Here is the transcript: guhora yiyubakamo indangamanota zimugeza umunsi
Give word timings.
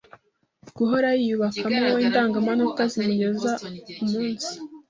guhora 0.77 1.07
yiyubakamo 1.19 1.85
indangamanota 2.05 2.83
zimugeza 2.93 3.51
umunsi 4.03 4.51